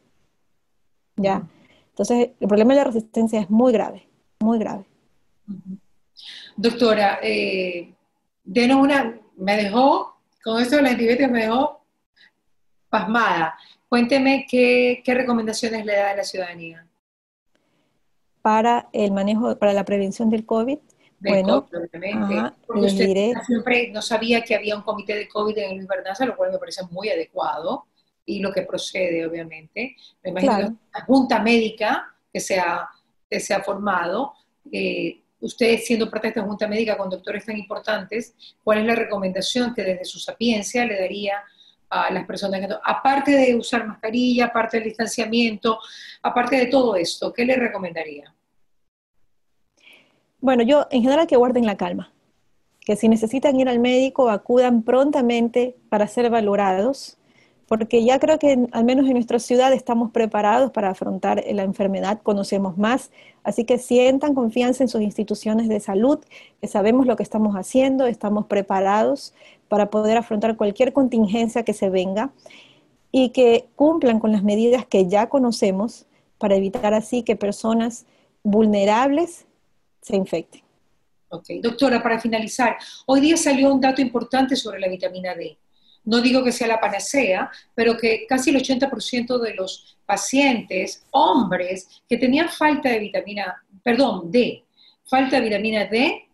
¿Ya? 1.16 1.42
Entonces, 1.90 2.30
el 2.38 2.48
problema 2.48 2.74
de 2.74 2.80
la 2.80 2.84
resistencia 2.84 3.40
es 3.40 3.50
muy 3.50 3.72
grave, 3.72 4.06
muy 4.40 4.58
grave. 4.58 4.84
Doctora, 6.54 7.18
eh, 7.22 7.94
denos 8.44 8.78
una, 8.78 9.18
me 9.36 9.56
dejó, 9.56 10.16
con 10.44 10.62
de 10.62 10.82
los 10.82 10.90
antibióticos 10.90 11.32
me 11.32 11.42
dejó 11.42 11.80
pasmada. 12.90 13.58
Cuénteme 13.88 14.46
qué, 14.48 15.02
qué 15.04 15.14
recomendaciones 15.14 15.86
le 15.86 15.94
da 15.94 16.10
a 16.10 16.16
la 16.16 16.24
ciudadanía 16.24 16.87
para 18.48 18.88
el 18.94 19.12
manejo, 19.12 19.58
para 19.58 19.74
la 19.74 19.84
prevención 19.84 20.30
del 20.30 20.46
COVID. 20.46 20.78
bueno, 21.20 21.68
obviamente. 21.70 22.56
Porque 22.66 22.86
usted 22.86 23.32
siempre 23.46 23.90
no 23.92 24.00
sabía 24.00 24.42
que 24.42 24.54
había 24.54 24.74
un 24.74 24.80
comité 24.80 25.16
de 25.16 25.28
COVID 25.28 25.58
en 25.58 25.76
Luis 25.76 25.86
Verdanza, 25.86 26.24
lo 26.24 26.34
cual 26.34 26.52
me 26.52 26.56
parece 26.56 26.82
muy 26.90 27.10
adecuado 27.10 27.84
y 28.24 28.40
lo 28.40 28.50
que 28.50 28.62
procede, 28.62 29.26
obviamente. 29.26 29.94
Me 30.22 30.30
imagino 30.30 30.78
la 30.94 31.04
junta 31.04 31.40
médica 31.40 32.16
que 32.32 32.40
se 32.40 32.58
ha, 32.58 32.88
que 33.28 33.38
se 33.38 33.52
ha 33.52 33.60
formado. 33.60 34.32
Eh, 34.72 35.20
usted 35.40 35.78
siendo 35.80 36.10
parte 36.10 36.28
de 36.28 36.30
esta 36.30 36.42
junta 36.42 36.66
médica 36.66 36.96
con 36.96 37.10
doctores 37.10 37.44
tan 37.44 37.58
importantes, 37.58 38.34
¿cuál 38.64 38.78
es 38.78 38.86
la 38.86 38.94
recomendación 38.94 39.74
que 39.74 39.82
desde 39.82 40.06
su 40.06 40.18
sapiencia 40.18 40.86
le 40.86 40.98
daría 40.98 41.34
a 41.90 42.10
las 42.10 42.24
personas 42.24 42.60
que 42.60 42.74
aparte 42.82 43.32
de 43.32 43.54
usar 43.54 43.86
mascarilla, 43.86 44.46
aparte 44.46 44.78
del 44.78 44.88
distanciamiento, 44.88 45.78
aparte 46.22 46.56
de 46.56 46.66
todo 46.66 46.96
esto, 46.96 47.30
¿qué 47.30 47.44
le 47.44 47.56
recomendaría? 47.56 48.32
Bueno, 50.40 50.62
yo 50.62 50.86
en 50.90 51.02
general 51.02 51.26
que 51.26 51.36
guarden 51.36 51.66
la 51.66 51.76
calma, 51.76 52.12
que 52.86 52.94
si 52.94 53.08
necesitan 53.08 53.58
ir 53.58 53.68
al 53.68 53.80
médico 53.80 54.30
acudan 54.30 54.82
prontamente 54.82 55.76
para 55.88 56.06
ser 56.06 56.30
valorados, 56.30 57.18
porque 57.66 58.04
ya 58.04 58.20
creo 58.20 58.38
que 58.38 58.66
al 58.70 58.84
menos 58.84 59.06
en 59.06 59.14
nuestra 59.14 59.40
ciudad 59.40 59.72
estamos 59.72 60.12
preparados 60.12 60.70
para 60.70 60.90
afrontar 60.90 61.42
la 61.52 61.64
enfermedad, 61.64 62.20
conocemos 62.22 62.78
más, 62.78 63.10
así 63.42 63.64
que 63.64 63.78
sientan 63.78 64.34
confianza 64.34 64.84
en 64.84 64.88
sus 64.88 65.02
instituciones 65.02 65.68
de 65.68 65.80
salud, 65.80 66.20
que 66.60 66.68
sabemos 66.68 67.06
lo 67.06 67.16
que 67.16 67.24
estamos 67.24 67.56
haciendo, 67.56 68.06
estamos 68.06 68.46
preparados 68.46 69.34
para 69.66 69.90
poder 69.90 70.16
afrontar 70.16 70.56
cualquier 70.56 70.92
contingencia 70.92 71.64
que 71.64 71.74
se 71.74 71.90
venga 71.90 72.30
y 73.10 73.30
que 73.30 73.66
cumplan 73.74 74.20
con 74.20 74.30
las 74.30 74.44
medidas 74.44 74.86
que 74.86 75.08
ya 75.08 75.28
conocemos 75.28 76.06
para 76.38 76.54
evitar 76.54 76.94
así 76.94 77.24
que 77.24 77.34
personas 77.34 78.06
vulnerables 78.44 79.47
se 80.00 80.16
infecten. 80.16 80.62
Ok, 81.30 81.46
doctora, 81.62 82.02
para 82.02 82.18
finalizar, 82.18 82.76
hoy 83.06 83.20
día 83.20 83.36
salió 83.36 83.72
un 83.72 83.80
dato 83.80 84.00
importante 84.00 84.56
sobre 84.56 84.80
la 84.80 84.88
vitamina 84.88 85.34
D. 85.34 85.58
No 86.04 86.22
digo 86.22 86.42
que 86.42 86.52
sea 86.52 86.66
la 86.66 86.80
panacea, 86.80 87.50
pero 87.74 87.98
que 87.98 88.26
casi 88.26 88.48
el 88.50 88.56
80% 88.56 89.38
de 89.38 89.54
los 89.54 89.98
pacientes, 90.06 91.04
hombres, 91.10 92.02
que 92.08 92.16
tenían 92.16 92.48
falta 92.48 92.88
de 92.88 92.98
vitamina, 92.98 93.62
perdón, 93.82 94.30
D, 94.30 94.64
falta 95.04 95.36
de 95.36 95.42
vitamina 95.42 95.84
D, 95.84 96.28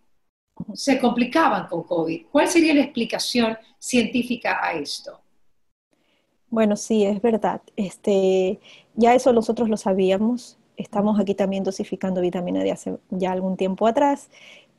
se 0.75 1.01
complicaban 1.01 1.67
con 1.67 1.83
COVID. 1.83 2.27
¿Cuál 2.31 2.49
sería 2.49 2.75
la 2.75 2.83
explicación 2.83 3.59
científica 3.79 4.61
a 4.63 4.75
esto? 4.75 5.21
Bueno, 6.49 6.77
sí, 6.77 7.05
es 7.05 7.21
verdad. 7.21 7.61
Este, 7.75 8.61
ya 8.95 9.15
eso 9.15 9.33
nosotros 9.33 9.69
lo 9.69 9.77
sabíamos. 9.77 10.57
Estamos 10.77 11.19
aquí 11.21 11.35
también 11.35 11.65
dosificando 11.65 12.21
vitamina 12.21 12.63
D 12.63 12.73
hace 12.73 12.97
ya 13.11 13.33
algún 13.33 13.57
tiempo 13.57 13.87
atrás. 13.87 14.29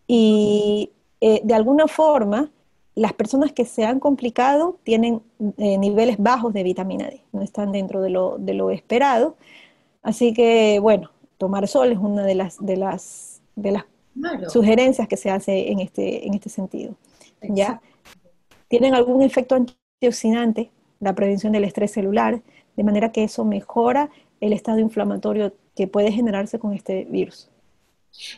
Y 0.07 0.91
eh, 1.21 1.41
de 1.43 1.53
alguna 1.53 1.87
forma, 1.87 2.51
las 2.95 3.13
personas 3.13 3.51
que 3.51 3.65
se 3.65 3.85
han 3.85 3.99
complicado 3.99 4.77
tienen 4.83 5.21
eh, 5.57 5.77
niveles 5.77 6.17
bajos 6.17 6.53
de 6.53 6.63
vitamina 6.63 7.07
D, 7.07 7.21
no 7.31 7.41
están 7.41 7.71
dentro 7.71 8.01
de 8.01 8.09
lo, 8.09 8.37
de 8.37 8.53
lo 8.53 8.71
esperado. 8.71 9.35
Así 10.01 10.33
que, 10.33 10.79
bueno, 10.79 11.11
tomar 11.37 11.67
sol 11.67 11.91
es 11.91 11.97
una 11.97 12.23
de 12.23 12.35
las, 12.35 12.63
de 12.63 12.77
las, 12.77 13.41
de 13.55 13.71
las 13.71 13.85
sugerencias 14.49 15.07
que 15.07 15.17
se 15.17 15.29
hace 15.29 15.71
en 15.71 15.79
este, 15.79 16.27
en 16.27 16.33
este 16.33 16.49
sentido. 16.49 16.95
¿ya? 17.41 17.81
Tienen 18.67 18.95
algún 18.95 19.21
efecto 19.21 19.55
antioxidante, 19.55 20.71
la 20.99 21.13
prevención 21.13 21.53
del 21.53 21.65
estrés 21.65 21.91
celular, 21.91 22.41
de 22.75 22.83
manera 22.83 23.11
que 23.11 23.23
eso 23.23 23.45
mejora 23.45 24.09
el 24.41 24.53
estado 24.53 24.79
inflamatorio 24.79 25.53
que 25.75 25.87
puede 25.87 26.11
generarse 26.11 26.59
con 26.59 26.73
este 26.73 27.05
virus. 27.05 27.49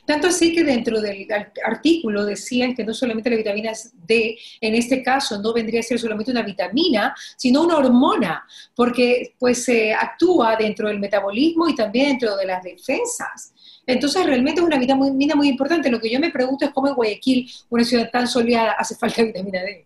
Tanto 0.05 0.27
así 0.27 0.53
que 0.53 0.63
dentro 0.63 0.99
del 1.01 1.27
artículo 1.65 2.25
decían 2.25 2.73
que 2.73 2.83
no 2.83 2.93
solamente 2.93 3.29
la 3.29 3.35
vitamina 3.35 3.71
D, 4.07 4.37
en 4.61 4.75
este 4.75 5.03
caso, 5.03 5.39
no 5.41 5.53
vendría 5.53 5.81
a 5.81 5.83
ser 5.83 5.99
solamente 5.99 6.31
una 6.31 6.41
vitamina, 6.41 7.15
sino 7.35 7.63
una 7.63 7.77
hormona, 7.77 8.45
porque 8.75 9.35
pues 9.37 9.69
actúa 9.99 10.55
dentro 10.55 10.87
del 10.87 10.99
metabolismo 10.99 11.67
y 11.67 11.75
también 11.75 12.09
dentro 12.09 12.35
de 12.35 12.45
las 12.45 12.63
defensas. 12.63 13.53
Entonces, 13.85 14.25
realmente 14.25 14.61
es 14.61 14.67
una 14.67 14.77
vitamina 14.77 15.35
muy 15.35 15.47
importante. 15.47 15.89
Lo 15.89 15.99
que 15.99 16.09
yo 16.09 16.19
me 16.19 16.31
pregunto 16.31 16.65
es 16.65 16.71
cómo 16.71 16.87
en 16.87 16.95
Guayaquil, 16.95 17.49
una 17.69 17.83
ciudad 17.83 18.09
tan 18.11 18.27
soleada, 18.27 18.71
hace 18.71 18.95
falta 18.95 19.23
vitamina 19.23 19.61
D. 19.61 19.85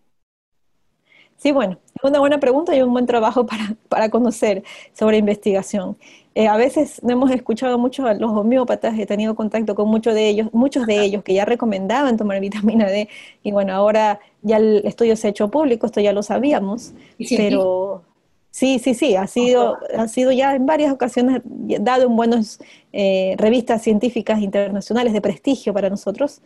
Sí, 1.37 1.51
bueno, 1.51 1.79
es 1.95 2.03
una 2.03 2.19
buena 2.19 2.39
pregunta 2.39 2.75
y 2.75 2.81
un 2.83 2.93
buen 2.93 3.07
trabajo 3.07 3.45
para, 3.45 3.75
para 3.89 4.09
conocer 4.09 4.63
sobre 4.93 5.17
investigación. 5.17 5.97
Eh, 6.33 6.47
a 6.47 6.55
veces 6.55 7.03
no 7.03 7.11
hemos 7.11 7.29
escuchado 7.31 7.77
mucho 7.77 8.05
a 8.05 8.13
los 8.13 8.31
homeópatas, 8.31 8.97
he 8.97 9.05
tenido 9.05 9.35
contacto 9.35 9.75
con 9.75 9.89
muchos 9.89 10.13
de 10.13 10.29
ellos, 10.29 10.47
muchos 10.53 10.85
de 10.85 11.03
ellos 11.03 11.23
que 11.23 11.33
ya 11.33 11.43
recomendaban 11.43 12.15
tomar 12.15 12.39
vitamina 12.39 12.87
D, 12.87 13.09
y 13.43 13.51
bueno, 13.51 13.73
ahora 13.73 14.21
ya 14.41 14.55
el 14.55 14.81
estudio 14.85 15.17
se 15.17 15.27
ha 15.27 15.29
hecho 15.31 15.51
público, 15.51 15.85
esto 15.85 15.99
ya 15.99 16.13
lo 16.13 16.23
sabíamos, 16.23 16.93
pero 17.35 18.03
sí, 18.49 18.79
sí, 18.79 18.93
sí, 18.93 19.15
ha 19.17 19.27
sido, 19.27 19.77
ha 19.97 20.07
sido 20.07 20.31
ya 20.31 20.55
en 20.55 20.65
varias 20.65 20.93
ocasiones 20.93 21.41
dado 21.43 22.05
en 22.05 22.15
buenas 22.15 22.59
eh, 22.93 23.35
revistas 23.37 23.81
científicas 23.81 24.39
internacionales 24.39 25.11
de 25.11 25.19
prestigio 25.19 25.73
para 25.73 25.89
nosotros, 25.89 26.41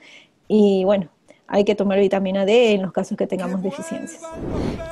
y 0.48 0.84
bueno, 0.84 1.10
hay 1.48 1.64
que 1.64 1.76
tomar 1.76 2.00
vitamina 2.00 2.46
D 2.46 2.72
en 2.72 2.82
los 2.82 2.92
casos 2.92 3.18
que 3.18 3.28
tengamos 3.28 3.62
deficiencias. 3.62 4.22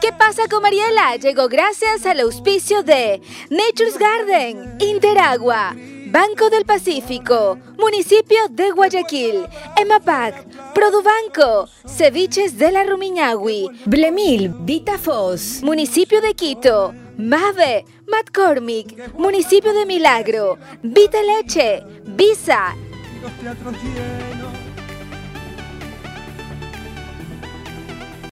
¿Qué 0.01 0.11
pasa 0.11 0.43
con 0.49 0.61
Mariela? 0.61 1.15
Llegó 1.15 1.47
gracias 1.47 2.05
al 2.05 2.19
auspicio 2.19 2.83
de 2.83 3.21
Nature's 3.49 3.97
Garden, 3.97 4.77
Interagua, 4.79 5.75
Banco 6.07 6.49
del 6.51 6.63
Pacífico, 6.65 7.57
Municipio 7.79 8.37
de 8.51 8.69
Guayaquil, 8.71 9.47
EMAPAC, 9.77 10.73
Produbanco, 10.73 11.67
Ceviches 11.87 12.57
de 12.59 12.71
la 12.71 12.83
Rumiñahui, 12.83 13.69
Blemil, 13.85 14.49
Vitafos, 14.59 15.63
Municipio 15.63 16.21
de 16.21 16.35
Quito, 16.35 16.93
Mave, 17.17 17.85
McCormick, 18.07 19.13
Municipio 19.17 19.73
de 19.73 19.87
Milagro, 19.87 20.59
Vita 20.83 21.17
Leche, 21.23 21.83
Visa. 22.03 22.75